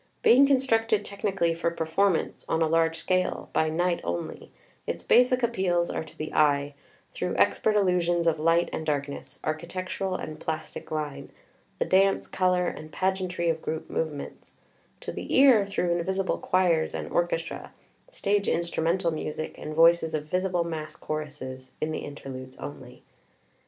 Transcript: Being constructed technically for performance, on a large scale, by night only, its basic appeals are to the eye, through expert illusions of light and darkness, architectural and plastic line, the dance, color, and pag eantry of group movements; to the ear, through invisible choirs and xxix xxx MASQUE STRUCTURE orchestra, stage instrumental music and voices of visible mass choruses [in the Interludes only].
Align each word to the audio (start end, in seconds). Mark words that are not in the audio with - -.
Being 0.23 0.47
constructed 0.47 1.05
technically 1.05 1.53
for 1.53 1.69
performance, 1.69 2.43
on 2.49 2.63
a 2.63 2.67
large 2.67 2.97
scale, 2.97 3.51
by 3.53 3.69
night 3.69 4.01
only, 4.03 4.49
its 4.87 5.03
basic 5.03 5.43
appeals 5.43 5.91
are 5.91 6.03
to 6.03 6.17
the 6.17 6.33
eye, 6.33 6.73
through 7.13 7.35
expert 7.37 7.75
illusions 7.75 8.25
of 8.25 8.39
light 8.39 8.67
and 8.73 8.83
darkness, 8.83 9.39
architectural 9.43 10.15
and 10.15 10.39
plastic 10.39 10.89
line, 10.89 11.29
the 11.77 11.85
dance, 11.85 12.25
color, 12.25 12.65
and 12.67 12.91
pag 12.91 13.17
eantry 13.17 13.51
of 13.51 13.61
group 13.61 13.91
movements; 13.91 14.53
to 15.01 15.11
the 15.11 15.37
ear, 15.37 15.67
through 15.67 15.91
invisible 15.99 16.39
choirs 16.39 16.95
and 16.95 17.11
xxix 17.11 17.11
xxx 17.11 17.31
MASQUE 17.33 17.37
STRUCTURE 17.39 17.53
orchestra, 17.61 17.73
stage 18.09 18.47
instrumental 18.47 19.11
music 19.11 19.59
and 19.59 19.75
voices 19.75 20.15
of 20.15 20.25
visible 20.25 20.63
mass 20.63 20.95
choruses 20.95 21.69
[in 21.79 21.91
the 21.91 21.99
Interludes 21.99 22.57
only]. 22.57 23.03